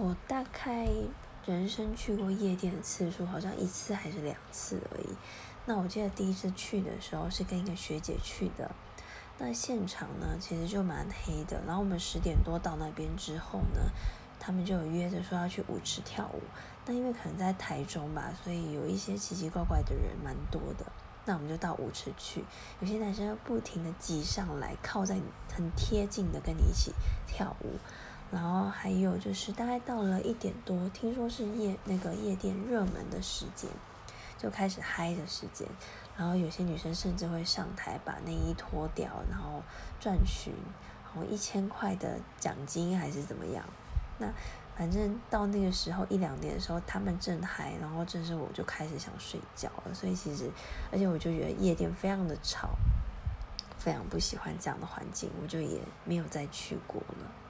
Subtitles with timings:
[0.00, 0.88] 我大概
[1.44, 5.08] 人生去过夜店的次数好像一次还是两次而已。
[5.66, 8.70] 那我记得第一次去的时候是跟一个学姐去的。
[9.38, 11.60] 那现场呢，其实就蛮黑的。
[11.66, 13.90] 然后我们十点多到那边之后呢，
[14.38, 16.40] 他们就有约着说要去舞池跳舞。
[16.86, 20.86] 那因为可能在台中吧，所以有一些奇奇怪怪的人蛮多的。
[21.24, 22.44] 那我们就到舞池去，
[22.78, 25.16] 有些男生不停的挤上来，靠在
[25.52, 26.92] 很贴近的跟你一起
[27.26, 27.76] 跳舞。
[28.30, 33.70] 然后还有就是大概到了一点多，听说是夜那个夜店热门的时间，
[34.36, 35.66] 就开始嗨的时间。
[36.16, 39.62] 然后有些女生甚至会上台把内衣脱掉，然后
[40.00, 40.52] 赚取，
[41.04, 43.64] 然后一千块的奖金还是怎么样？
[44.18, 44.26] 那
[44.76, 49.94] 反正到那个时候一两点的时候，他们正嗨，然后这时候我就开始想睡觉了。
[49.94, 50.50] 所以其实，
[50.92, 52.70] 而且我就觉得夜店非常的吵，
[53.78, 57.47] 非常不喜欢这样的环境，我就也没有再去过了。